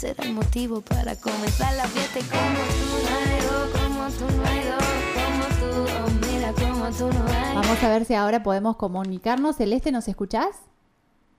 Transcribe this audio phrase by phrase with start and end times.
[0.00, 4.36] será el motivo para comenzar la fiesta y como tú no hay dos, como tú
[4.36, 7.54] no hay dos, como tú, oh, mira como tú no hay.
[7.54, 9.56] Vamos a ver si ahora podemos comunicarnos.
[9.56, 10.56] Celeste, ¿nos escuchás?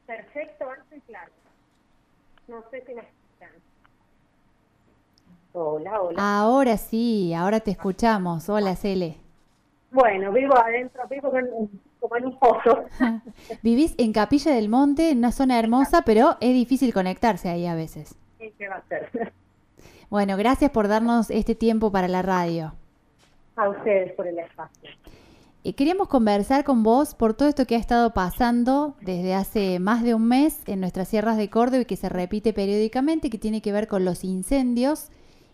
[0.06, 1.32] Perfecto, alto y claro.
[2.48, 3.50] No sé si me escuchan.
[5.54, 6.18] Hola, hola.
[6.42, 8.48] Ahora sí, ahora te escuchamos.
[8.48, 9.18] Hola, Cele.
[9.92, 12.84] Bueno, vivo adentro, vivo en- como en un pozo.
[13.64, 17.74] Vivís en Capilla del Monte, en una zona hermosa, pero es difícil conectarse ahí a
[17.76, 18.16] veces.
[18.62, 19.32] ¿Y ¿Qué va a?
[20.12, 22.74] Bueno, gracias por darnos este tiempo para la radio.
[23.56, 24.90] A ustedes por el espacio.
[25.64, 30.04] Eh, Queríamos conversar con vos por todo esto que ha estado pasando desde hace más
[30.04, 33.62] de un mes en nuestras sierras de Córdoba y que se repite periódicamente, que tiene
[33.62, 35.08] que ver con los incendios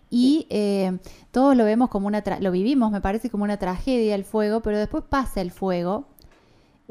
[0.10, 0.98] y eh,
[1.32, 4.62] todos lo vemos como una, tra- lo vivimos, me parece como una tragedia el fuego,
[4.62, 6.08] pero después pasa el fuego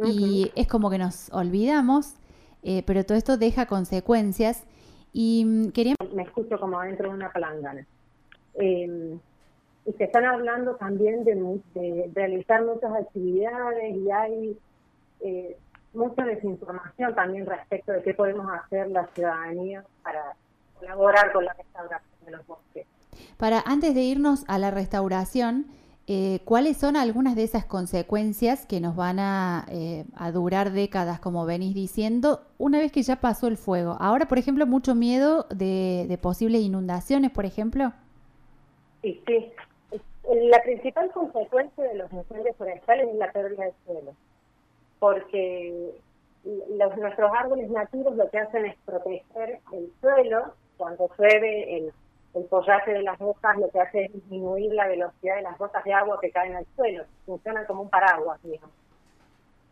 [0.04, 2.14] y es como que nos olvidamos,
[2.62, 4.62] eh, pero todo esto deja consecuencias
[5.18, 7.86] y mm, queríamos Me escucho como dentro de una palangana.
[8.54, 9.16] Eh,
[9.86, 11.34] y se están hablando también de,
[11.74, 14.58] de realizar muchas actividades y hay
[15.20, 15.56] eh,
[15.94, 20.34] mucha desinformación también respecto de qué podemos hacer la ciudadanía para
[20.78, 22.86] colaborar con la restauración de los bosques.
[23.38, 25.64] Para antes de irnos a la restauración,
[26.08, 31.18] eh, ¿cuáles son algunas de esas consecuencias que nos van a, eh, a durar décadas,
[31.18, 33.96] como venís diciendo, una vez que ya pasó el fuego?
[33.98, 37.92] Ahora, por ejemplo, mucho miedo de, posibles inundaciones, por ejemplo.
[39.02, 39.52] Sí, sí.
[40.50, 44.12] La principal consecuencia de los incendios forestales es la pérdida de suelo,
[45.00, 45.90] porque
[46.96, 50.54] nuestros árboles nativos lo que hacen es proteger el suelo.
[50.76, 51.92] Cuando llueve, el,
[52.36, 55.82] el follaje de las hojas lo que hace es disminuir la velocidad de las gotas
[55.84, 57.04] de agua que caen al suelo.
[57.24, 58.74] Funcionan como un paraguas, digamos.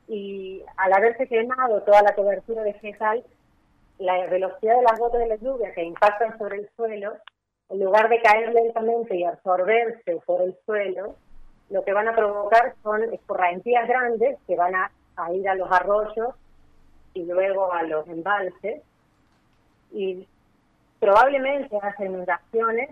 [0.09, 3.23] Y al haberse quemado toda la cobertura vegetal,
[3.99, 7.15] la velocidad de las gotas de la lluvia que impactan sobre el suelo
[7.69, 11.17] en lugar de caer lentamente y absorberse por el suelo,
[11.71, 15.71] lo que van a provocar son escorrentías grandes que van a, a ir a los
[15.71, 16.35] arroyos
[17.15, 18.83] y luego a los embalses
[19.93, 20.27] y
[21.05, 22.91] probablemente hacen inundaciones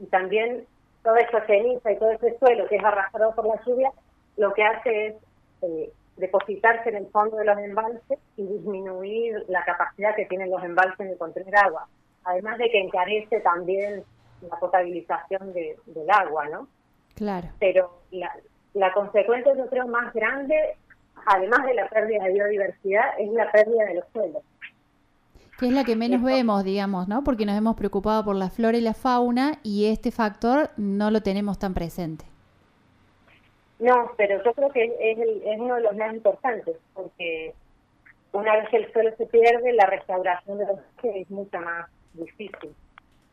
[0.00, 0.64] y también
[1.02, 3.90] toda esa ceniza y todo ese suelo que es arrastrado por la lluvia,
[4.36, 5.14] lo que hace es
[5.62, 10.62] eh, depositarse en el fondo de los embalses y disminuir la capacidad que tienen los
[10.64, 11.86] embalses de contener agua
[12.26, 14.02] además de que encarece también
[14.48, 16.68] la potabilización de- del agua, ¿no?
[17.14, 17.48] Claro.
[17.60, 18.32] Pero la,
[18.72, 20.56] la consecuencia, yo creo, más grande,
[21.26, 24.42] además de la pérdida de biodiversidad, es la pérdida de los suelos.
[25.58, 27.22] Que es la que menos vemos, digamos, ¿no?
[27.22, 31.22] Porque nos hemos preocupado por la flora y la fauna y este factor no lo
[31.22, 32.24] tenemos tan presente.
[33.78, 37.54] No, pero yo creo que es, el- es uno de los más importantes, porque
[38.32, 41.88] una vez que el suelo se pierde, la restauración de los bosques es mucho más
[42.14, 42.74] difícil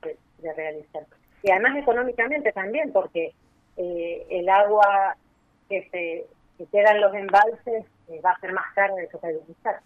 [0.02, 1.04] de, de realizar.
[1.44, 3.34] Y además económicamente también, porque
[3.78, 5.16] eh, el agua
[5.70, 6.26] que se
[6.58, 9.80] que queda en los embalses eh, va a ser más cara de potabilizar.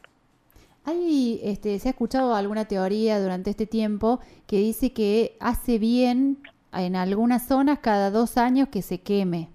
[0.85, 6.37] Hay, este, se ha escuchado alguna teoría durante este tiempo que dice que hace bien
[6.73, 9.49] en algunas zonas cada dos años que se queme.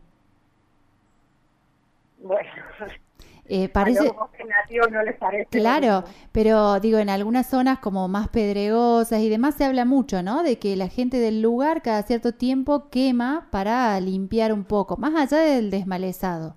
[2.18, 2.50] Bueno,
[3.52, 4.14] Eh, a parece, los
[4.48, 5.48] nativos no les parece.
[5.50, 10.44] claro, pero digo, en algunas zonas como más pedregosas y demás se habla mucho, ¿no?
[10.44, 15.16] De que la gente del lugar cada cierto tiempo quema para limpiar un poco, más
[15.16, 16.54] allá del desmalezado.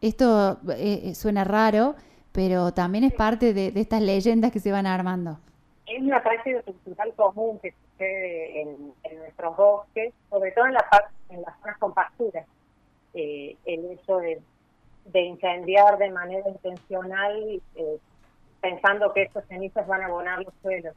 [0.00, 1.96] Esto eh, eh, suena raro,
[2.36, 5.38] pero también es parte de, estas leyendas que se van armando.
[5.86, 10.84] es una práctica cultural común que sucede en, nuestros bosques, sobre todo en, la
[11.30, 12.46] en las zonas con pasturas.
[13.14, 14.42] Eh, el hecho de,
[15.06, 17.98] de incendiar de manera intencional, eh,
[18.60, 20.94] pensando que estos cenizas van a abonar los suelos.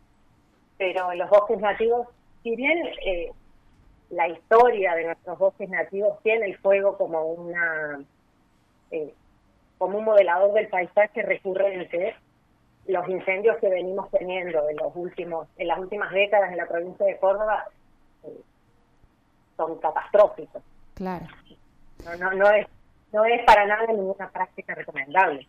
[0.77, 2.07] Pero en los bosques nativos,
[2.43, 3.31] si bien eh,
[4.09, 8.03] la historia de nuestros bosques nativos tiene el fuego como una
[8.91, 9.13] eh,
[9.79, 12.13] como un modelador del paisaje recurrente,
[12.85, 17.05] los incendios que venimos teniendo en los últimos en las últimas décadas en la provincia
[17.05, 17.65] de Córdoba
[18.23, 18.41] eh,
[19.57, 20.61] son catastróficos
[20.95, 21.25] Claro.
[22.05, 22.67] no, no no es
[23.13, 25.47] no es para nada ninguna práctica recomendable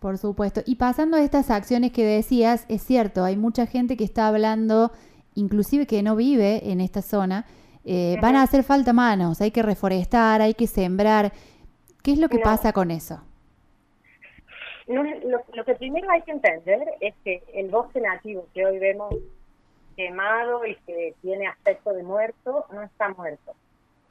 [0.00, 0.60] Por supuesto.
[0.66, 4.90] Y pasando a estas acciones que decías, es cierto, hay mucha gente que está hablando,
[5.34, 7.46] inclusive que no vive en esta zona,
[7.86, 11.32] eh, van a hacer falta manos, hay que reforestar, hay que sembrar.
[12.02, 12.42] ¿Qué es lo que No.
[12.44, 13.22] pasa con eso?
[14.86, 18.78] No, lo, lo que primero hay que entender es que el bosque nativo que hoy
[18.78, 19.14] vemos
[19.96, 23.54] quemado y que tiene aspecto de muerto no está muerto.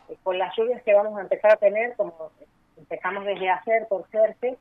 [0.10, 2.32] Eh, con las lluvias que vamos a empezar a tener como
[2.78, 4.58] empezamos desde ayer por suerte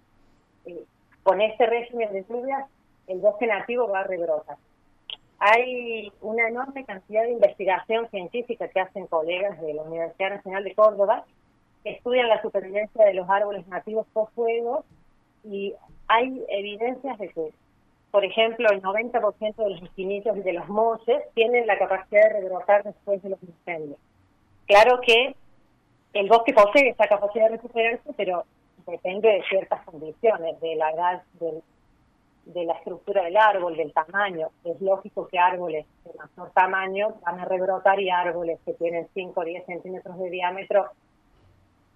[0.67, 0.85] eh,
[1.23, 2.69] con este régimen de lluvias
[3.07, 4.57] el bosque nativo va a rebrotar
[5.45, 10.73] hay una enorme cantidad de investigación científica que hacen colegas de la Universidad Nacional de
[10.73, 11.25] Córdoba,
[11.83, 14.85] que estudian la supervivencia de los árboles nativos post fuego
[15.43, 15.75] y
[16.13, 17.53] hay evidencias de que,
[18.11, 22.41] por ejemplo, el 90% de los espinillos y de los moches tienen la capacidad de
[22.41, 23.99] rebrotar después de los incendios.
[24.67, 25.35] Claro que
[26.13, 28.45] el bosque posee esa capacidad de recuperarse, pero
[28.87, 31.23] depende de ciertas condiciones, de la edad
[32.45, 34.49] de la estructura del árbol, del tamaño.
[34.65, 39.41] Es lógico que árboles de mayor tamaño van a rebrotar y árboles que tienen 5
[39.41, 40.91] o 10 centímetros de diámetro,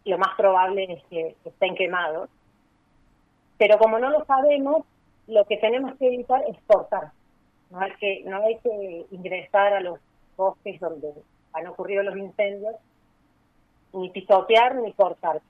[0.04, 2.30] lo más probable es que estén quemados.
[3.58, 4.84] Pero como no lo sabemos,
[5.26, 7.12] lo que tenemos que evitar es cortar.
[7.70, 9.98] No hay que, no hay que ingresar a los
[10.36, 11.12] bosques donde
[11.52, 12.74] han ocurrido los incendios,
[13.92, 15.40] ni pisotear ni cortar.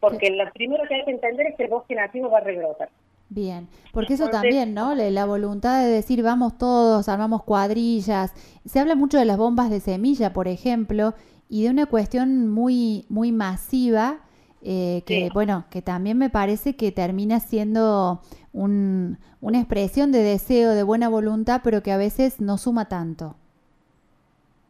[0.00, 2.88] Porque lo primero que hay que entender es que el bosque nativo va a rebrotar.
[3.28, 4.94] Bien, porque eso también, ¿no?
[4.94, 8.32] La voluntad de decir vamos todos, armamos cuadrillas.
[8.64, 11.14] Se habla mucho de las bombas de semilla, por ejemplo,
[11.48, 14.20] y de una cuestión muy, muy masiva,
[14.64, 18.20] eh, que bueno, que también me parece que termina siendo
[18.52, 23.36] un, una expresión de deseo, de buena voluntad, pero que a veces no suma tanto.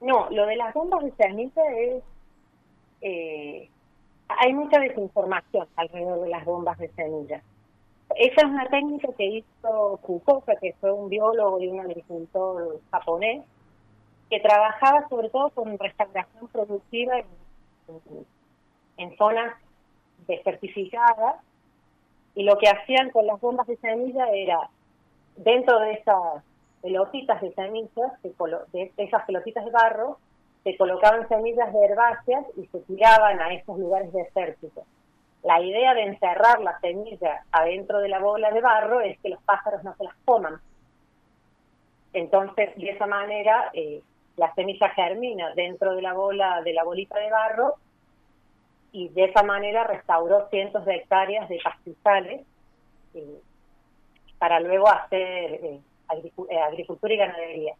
[0.01, 2.03] No, lo de las bombas de semilla es...
[3.01, 3.71] Eh,
[4.29, 7.43] hay mucha desinformación alrededor de las bombas de semilla
[8.17, 13.45] esa es una técnica que hizo Fukuoka, que fue un biólogo y un agricultor japonés,
[14.31, 17.15] que trabajaba sobre todo con restauración productiva
[18.97, 19.55] en, zonas
[20.27, 21.37] desertificadas,
[22.35, 24.69] y lo que hacían con las bombas de semilla era,
[25.37, 26.43] dentro de esas
[26.83, 28.13] pelotitas de semillas,
[28.73, 30.19] de esas pelotitas de barro,
[30.65, 34.85] se colocaban semillas de herbáceas y se tiraban a esos lugares desérticos
[35.45, 39.43] la idea de encerrar la semilla adentro de la bola de barro es que los
[39.43, 40.59] pájaros no se las coman.
[42.15, 44.01] Entonces, de esa manera, eh,
[44.37, 47.75] la semilla germina dentro de la bola, de la bolita de barro,
[48.95, 52.47] y de esa manera restauró cientos de hectáreas de pastizales
[53.15, 53.41] eh,
[54.39, 55.81] para luego hacer eh,
[56.65, 57.75] agricultura y ganadería.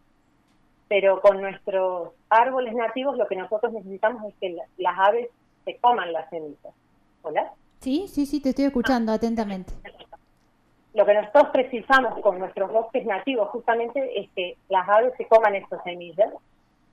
[0.89, 5.29] Pero con nuestros árboles nativos lo que nosotros necesitamos es que las aves
[5.63, 6.73] se coman las semillas.
[7.21, 7.53] ¿Hola?
[7.79, 9.71] Sí, sí, sí, te estoy escuchando atentamente.
[10.93, 15.55] Lo que nosotros precisamos con nuestros bosques nativos justamente es que las aves se coman
[15.55, 16.33] estas semillas,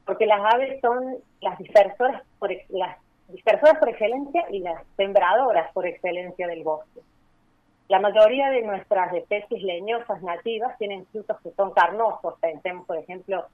[0.06, 5.86] porque las aves son las dispersoras por, las dispersoras por excelencia y las sembradoras por
[5.86, 7.00] excelencia del bosque.
[7.88, 12.38] La mayoría de nuestras especies leñosas nativas tienen frutos que son carnosos.
[12.40, 13.46] Pensemos, por ejemplo,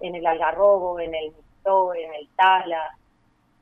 [0.00, 2.96] en el algarrobo, en el mistó, en el tala,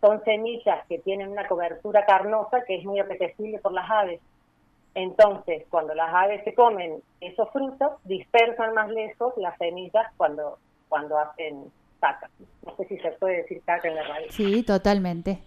[0.01, 4.21] son semillas que tienen una cobertura carnosa que es muy apetecible por las aves.
[4.95, 10.59] Entonces, cuando las aves se comen esos frutos, dispersan más lejos las semillas cuando,
[10.89, 12.31] cuando hacen caca.
[12.65, 14.27] No sé si se puede decir caca en la radio.
[14.31, 15.43] Sí, totalmente.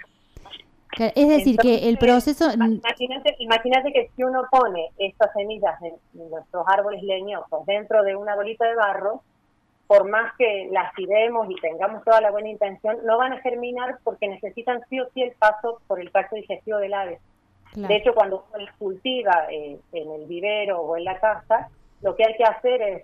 [0.97, 2.51] Es decir, que el proceso...
[2.53, 5.95] Imagínate, imagínate que si uno pone estas semillas en
[6.29, 9.23] nuestros árboles leñosos dentro de una bolita de barro,
[9.87, 13.97] por más que las tiremos y tengamos toda la buena intención, no van a germinar
[14.03, 17.19] porque necesitan sí o sí el paso por el tracto digestivo del ave.
[17.75, 21.69] De hecho, cuando uno las cultiva eh, en el vivero o en la casa,
[22.01, 23.03] lo que hay que hacer es,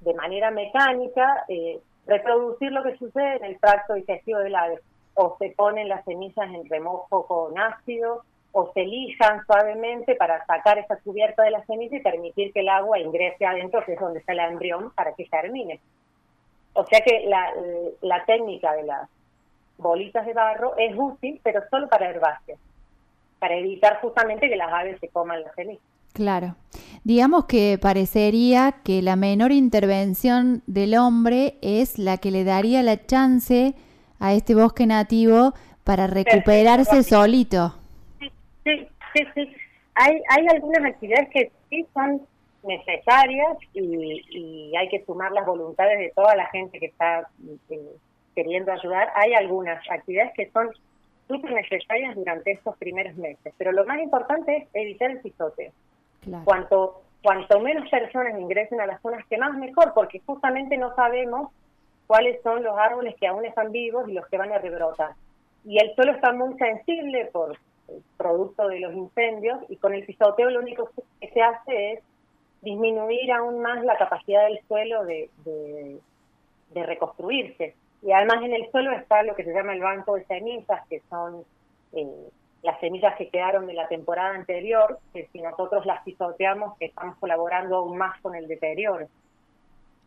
[0.00, 4.80] de manera mecánica, eh, reproducir lo que sucede en el tracto digestivo del ave.
[5.14, 8.22] O se ponen las semillas en remojo con ácido,
[8.58, 12.70] o se lijan suavemente para sacar esa cubierta de la semilla y permitir que el
[12.70, 15.78] agua ingrese adentro, que es donde está el embrión, para que germine.
[16.72, 19.10] O sea que la, técnica de las
[19.76, 22.58] bolitas de barro es útil, pero solo para herbáceas,
[23.38, 25.82] para evitar justamente que las aves se coman las semillas.
[26.16, 26.56] Claro.
[27.04, 33.04] Digamos que parecería que la menor intervención del hombre es la que le daría la
[33.04, 33.74] chance
[34.18, 35.52] a este bosque nativo
[35.84, 37.74] para recuperarse solito.
[38.64, 39.56] Sí, sí, sí.
[39.94, 42.22] Hay, hay algunas actividades que sí son
[42.62, 47.28] necesarias y, hay que sumar las voluntades de toda la gente que está
[47.68, 47.96] eh,
[48.34, 49.12] queriendo ayudar.
[49.16, 50.70] Hay algunas actividades que son
[51.28, 55.72] súper necesarias durante estos primeros meses, pero lo más importante es evitar el pisoteo.
[56.44, 61.50] Cuanto, cuanto menos personas ingresen a las zonas quemadas, mejor, porque justamente no sabemos
[62.06, 65.12] cuáles son los árboles que aún están vivos y los que van a rebrotar.
[65.64, 67.56] Y el suelo está muy sensible por
[67.88, 70.90] el producto de los incendios y con el pisoteo lo único
[71.20, 72.00] que se hace es
[72.62, 76.00] disminuir aún más la capacidad del suelo de, de,
[76.84, 77.74] reconstruirse.
[78.02, 81.00] Y además en el suelo está lo que se llama el banco de semillas, que
[81.08, 81.44] son
[81.92, 82.28] eh,
[82.62, 87.76] las semillas que quedaron de la temporada anterior, que si nosotros las pisoteamos, estamos colaborando
[87.76, 89.06] aún más con el deterioro.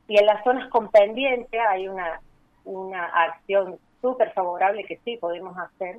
[0.07, 2.19] Y en las zonas con pendiente hay una,
[2.65, 5.97] una acción súper favorable que sí podemos hacer,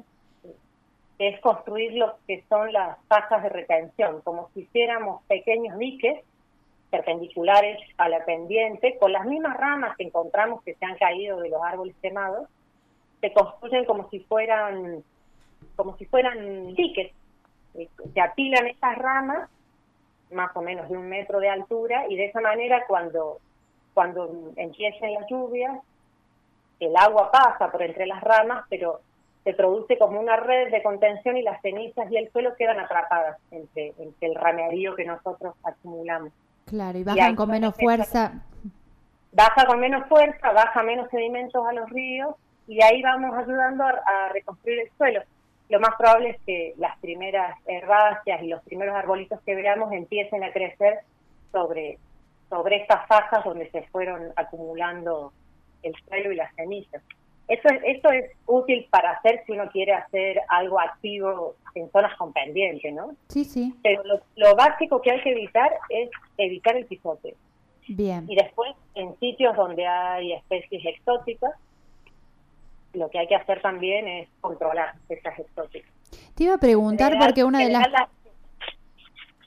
[1.19, 6.25] que es construir lo que son las fajas de retención, como si hiciéramos pequeños diques
[6.91, 11.49] perpendiculares a la pendiente, con las mismas ramas que encontramos que se han caído de
[11.49, 12.49] los árboles quemados,
[13.21, 15.05] se construyen como si fueran
[15.77, 17.13] como si fueran diques.
[17.73, 19.49] Se apilan estas ramas,
[20.33, 23.39] más o menos de un metro de altura, y de esa manera cuando,
[23.95, 25.79] cuando empiecen las lluvias,
[26.81, 29.01] el agua pasa por entre las ramas, pero
[29.45, 33.39] se produce como una red de contención y las cenizas y el suelo quedan atrapadas
[33.51, 36.33] entre, entre el ramerío que nosotros acumulamos.
[36.67, 38.45] Claro, y bajan con menos fuerza.
[39.33, 42.35] Baja con menos fuerza, baja menos sedimentos a los ríos
[42.67, 45.23] y ahí vamos ayudando a, reconstruir el suelo.
[45.71, 50.43] Lo más probable es que las primeras herbáceas y los primeros arbolitos que veamos empiecen
[50.43, 50.99] a crecer
[51.53, 51.99] sobre,
[52.49, 55.33] sobre estas fajas donde se fueron acumulando
[55.85, 57.03] el suelo y las cenizas.
[57.47, 62.17] Eso es, esto es útil para hacer si uno quiere hacer algo activo en zonas
[62.17, 63.15] con pendiente, ¿no?
[63.29, 63.73] Sí, sí.
[63.83, 64.03] Pero
[64.37, 67.37] lo, básico que hay que evitar es evitar el pisote.
[67.89, 68.25] Bien.
[68.29, 71.53] Y después, en sitios donde hay especies exóticas,
[72.93, 75.91] lo que hay que hacer también es controlar esas exóticas.
[76.35, 77.87] Te iba a preguntar porque una de las...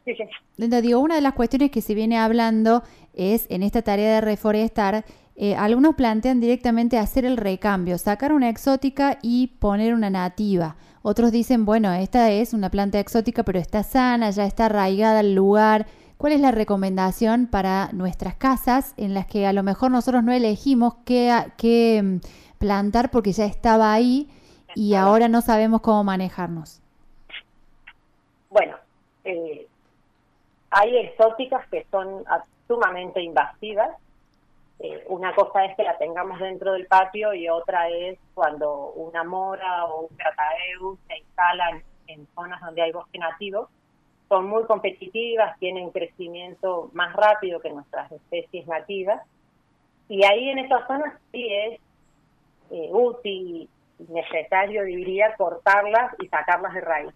[0.06, 0.24] Sí, sí.
[0.58, 2.84] Digo, una de las cuestiones que se viene hablando
[3.14, 8.50] es en esta tarea de reforestar eh, algunos plantean directamente hacer el recambio, sacar una
[8.50, 10.76] exótica y poner una nativa.
[11.02, 15.34] Otros dicen, bueno, esta es una planta exótica, pero está sana, ya está arraigada al
[15.34, 15.88] lugar.
[16.18, 20.32] ¿Cuál es la recomendación para nuestras casas en las que a lo mejor nosotros no
[20.32, 22.18] elegimos qué, mm,
[22.64, 24.30] plantar porque ya estaba ahí
[24.74, 26.82] y ahora no sabemos cómo manejarnos?
[28.50, 28.78] Bueno,
[29.26, 29.68] eh,
[30.72, 32.24] hay exóticas que son
[32.68, 33.92] sumamente invasivas
[34.80, 39.24] eh, una cosa es que la tengamos dentro del patio y otra es cuando una
[39.24, 43.70] mora o un crataeus se instalan en zonas donde hay bosque nativo.
[44.28, 49.22] Son muy competitivas, tienen crecimiento más rápido que nuestras especies nativas.
[50.10, 51.80] Y ahí en esas zonas sí es
[52.72, 57.14] eh, útil y necesario, diría, cortarlas y sacarlas de raíz.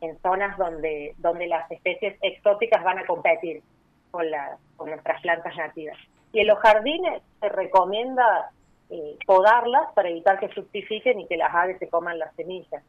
[0.00, 3.62] En zonas donde, donde las especies exóticas van a competir
[4.10, 5.96] con, la, con nuestras plantas nativas.
[6.32, 8.50] Y en los jardines se recomienda
[8.90, 12.82] eh, podarlas para evitar que fructifiquen y que las aves se coman las semillas.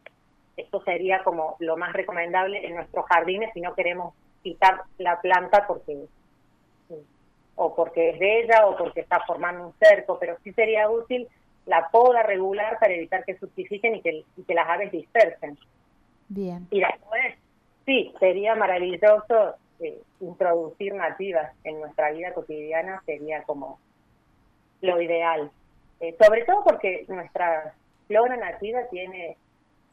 [0.56, 4.14] Esto sería como lo más recomendable en nuestros jardines si no queremos
[4.44, 6.08] quitar la planta porque
[7.56, 11.28] o porque es de ella o porque está formando un cerco, pero sí sería útil
[11.68, 15.58] la poda regular para evitar que fructifiquen y que, y que las aves dispersen.
[16.30, 16.68] Bien.
[16.72, 17.36] Y después,
[17.86, 23.80] sí, sería maravilloso eh, introducir nativas en nuestra vida cotidiana sería como
[24.82, 25.52] lo ideal.
[26.00, 27.76] Eh, sobre todo porque nuestra
[28.08, 29.38] flora nativa tiene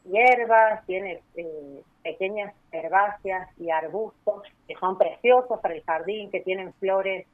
[0.05, 6.73] hierbas, tiene eh, pequeñas herbáceas y arbustos que son preciosos para el jardín, que tienen
[6.73, 7.27] flores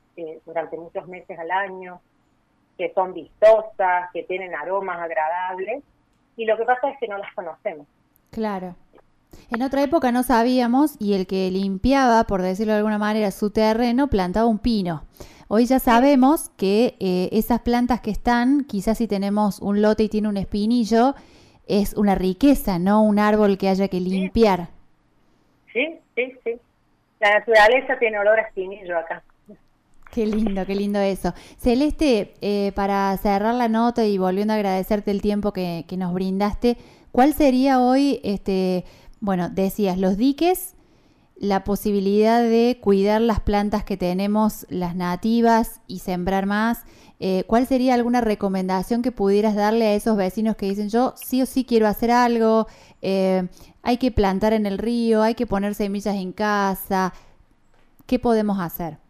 [0.46, 2.02] durante muchos meses al año,
[2.82, 5.84] que son vistosas, que tienen aromas agradables,
[6.36, 7.86] y lo que pasa es que no las conocemos.
[8.32, 8.76] Claro.
[9.52, 13.52] En otra época no sabíamos y el que limpiaba, por decirlo de alguna manera, su
[13.52, 15.04] terreno plantaba un pino.
[15.48, 20.10] Hoy ya sabemos que eh, esas plantas que están, quizás si tenemos un lote y
[20.10, 21.14] tiene un espinillo,
[21.68, 24.70] es una riqueza, no un árbol que haya que limpiar.
[25.72, 26.60] Sí, sí, sí.
[27.20, 29.22] La naturaleza tiene olor a espinillo acá.
[30.12, 31.34] Qué lindo, qué lindo eso.
[31.58, 36.78] Celeste, eh, para cerrar la nota y volviendo a agradecerte el tiempo que, nos brindaste,
[37.12, 38.86] ¿cuál sería hoy este
[39.22, 40.74] bueno, decías los diques,
[41.38, 46.80] la posibilidad de cuidar las plantas que tenemos, las nativas, y sembrar más.
[47.20, 51.42] Eh, ¿Cuál sería alguna recomendación que pudieras darle a esos vecinos que dicen yo sí
[51.44, 52.68] o sí quiero hacer algo,
[53.04, 53.48] eh,
[53.84, 57.14] hay que plantar en el río, hay que poner semillas en casa?
[58.08, 59.01] ¿Qué podemos hacer?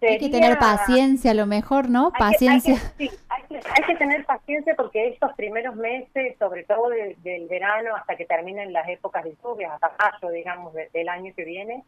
[0.00, 2.12] Hay que tener paciencia, a lo mejor, ¿no?
[2.12, 2.76] paciencia.
[2.96, 7.96] sí, hay que, hay que, tener paciencia porque estos primeros meses, sobre todo del verano
[7.96, 11.82] hasta que terminen las épocas de lluvias, hasta mayo, digamos, del año que viene,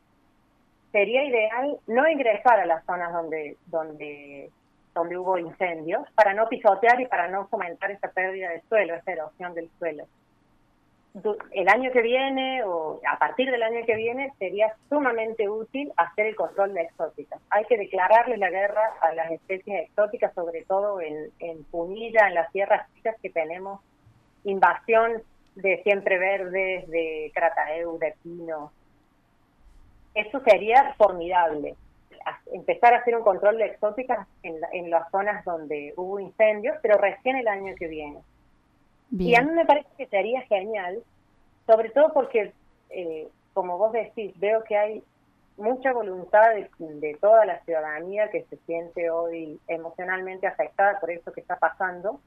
[0.91, 4.51] sería ideal no ingresar a las zonas donde, donde,
[4.93, 9.13] donde hubo incendios para no pisotear y para no fomentar esa pérdida de suelo, esa
[9.13, 10.07] erosión del suelo
[11.15, 16.27] el año que viene o a partir del año que viene sería sumamente útil hacer
[16.27, 17.41] el control de exóticas.
[17.51, 21.31] Hay que declararle la guerra a las especies exóticas, sobre todo en,
[21.71, 23.81] Punilla, en las tierras chicas que tenemos
[24.45, 25.23] invasión
[25.57, 28.73] de siempre verdes, de crataeu, de pino.
[30.15, 31.75] Eso sería formidable.
[32.53, 36.99] empezar a hacer un control de exóticas en, en las zonas donde hubo incendios, pero
[36.99, 38.21] recién el año que viene.
[39.11, 41.03] Y a mí me parece que sería genial,
[41.67, 42.53] sobre todo porque,
[42.91, 45.03] eh, como vos decís, veo que hay
[45.57, 51.41] mucha voluntad de, toda la ciudadanía que se siente hoy emocionalmente afectada por eso que
[51.41, 52.21] está pasando.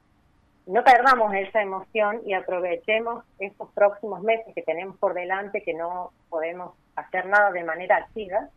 [0.66, 6.12] No perdamos esa emoción y aprovechemos estos próximos meses que tenemos por delante, que no
[6.30, 8.48] podemos hacer nada de manera activa,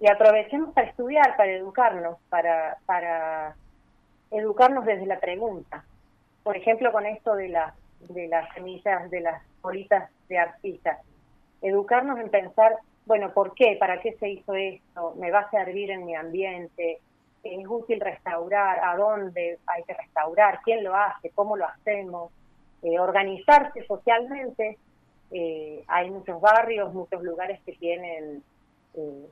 [0.00, 3.54] y aprovechemos para estudiar, para educarnos, para, para
[4.30, 5.84] educarnos desde la pregunta.
[6.42, 10.98] Por ejemplo, con esto de, la, de las semillas, de las bolitas de arcilla.
[11.62, 13.76] Educarnos en pensar, bueno, ¿por qué?
[13.78, 15.14] ¿Para qué se hizo esto?
[15.16, 17.00] ¿Me va a servir en mi ambiente?
[17.42, 18.80] ¿Es útil restaurar?
[18.82, 20.60] ¿A dónde hay que restaurar?
[20.64, 21.30] ¿Quién lo hace?
[21.30, 22.32] ¿Cómo lo hacemos?
[22.82, 24.78] Eh, organizarse socialmente.
[25.30, 28.42] Eh, hay muchos barrios, muchos lugares que tienen
[28.94, 29.26] eh,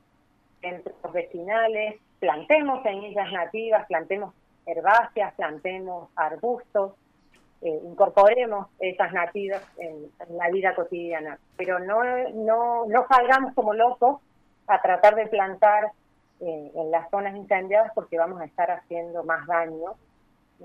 [0.61, 4.33] centros vecinales, plantemos semillas nativas, plantemos
[4.69, 6.93] herbáceas, plantemos arbustos,
[7.61, 14.21] eh, incorporemos esas nativas en, la vida cotidiana, pero no, no, no salgamos como locos
[14.67, 15.91] a tratar de plantar
[16.39, 19.95] eh, en las zonas incendiadas porque vamos a estar haciendo más daño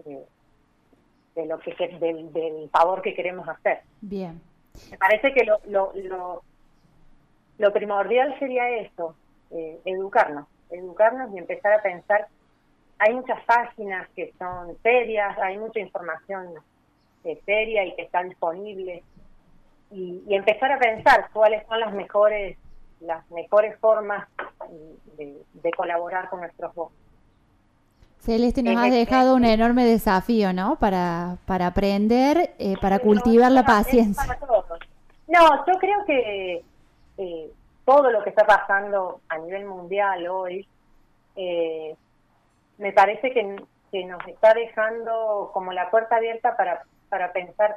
[0.07, 0.25] eh,
[1.35, 3.81] de lo que del, del favor que queremos hacer.
[4.01, 4.41] Bien.
[4.91, 6.43] Me parece que lo, lo, lo,
[7.59, 9.15] lo primordial sería esto,
[9.51, 12.29] eh, educarnos, educarnos y empezar a pensar.
[13.05, 16.55] Hay muchas páginas que son serias, hay mucha información
[17.25, 19.03] eh, seria y que está disponible
[19.91, 22.57] y, empezar a pensar cuáles son las mejores
[23.01, 24.27] las mejores formas
[25.19, 26.97] de, colaborar con nuestros voces.
[28.21, 30.77] Celeste, nos has dejado un enorme desafío, ¿no?
[30.77, 34.39] Para, para aprender, eh, para cultivar la paciencia.
[35.29, 36.65] No, yo creo que
[37.19, 37.51] eh,
[37.85, 40.67] todo lo que está pasando a nivel mundial hoy,
[41.37, 41.95] eh,
[42.79, 43.43] me parece que,
[44.07, 47.77] nos está dejando como la puerta abierta para, para pensar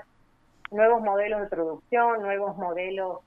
[0.72, 3.20] nuevos modelos de producción, nuevos modelos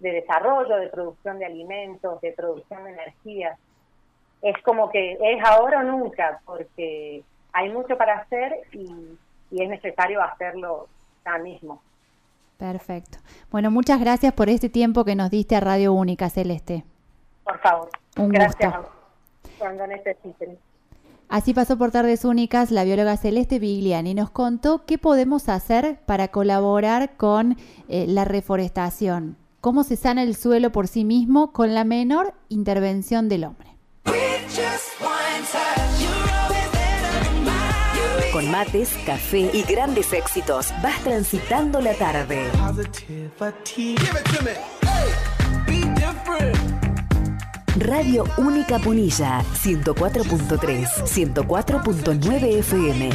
[0.00, 3.56] de desarrollo, de producción de alimentos, de producción de energía.
[4.42, 7.22] Es como que es ahora o nunca, porque
[7.52, 9.16] hay mucho para hacer y,
[9.52, 10.88] y es necesario hacerlo
[11.24, 11.80] ya mismo.
[12.58, 13.18] Perfecto.
[13.50, 16.84] Bueno, muchas gracias por este tiempo que nos diste a Radio Única, Celeste.
[17.44, 17.88] Por favor.
[18.16, 18.74] Un gracias.
[19.58, 20.58] Cuando necesiten.
[21.28, 25.98] Así pasó por Tardes Únicas la bióloga Celeste Vigliani y nos contó qué podemos hacer
[26.06, 27.56] para colaborar con
[27.88, 33.28] eh, la reforestación, cómo se sana el suelo por sí mismo con la menor intervención
[33.28, 33.74] del hombre.
[38.32, 42.50] Con mates, café y grandes éxitos, vas transitando la tarde.
[47.84, 53.14] Radio Única Punilla, 104.3, 104.9 FM.